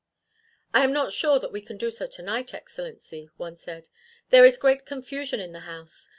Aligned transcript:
"I 0.73 0.83
am 0.83 0.91
not 0.93 1.13
sure 1.13 1.37
that 1.37 1.51
we 1.51 1.61
can 1.61 1.77
do 1.77 1.91
so 1.91 2.07
tonight, 2.07 2.55
Excellency," 2.55 3.29
one 3.37 3.55
said. 3.55 3.87
"There 4.31 4.45
is 4.45 4.57
great 4.57 4.83
confusion 4.83 5.39
in 5.39 5.51
the 5.51 5.59
house. 5.69 6.09